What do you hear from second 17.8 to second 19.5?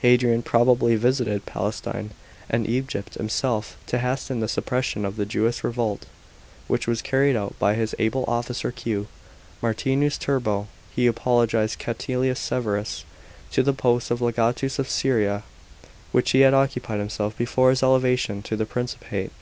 elevation <o the Principate.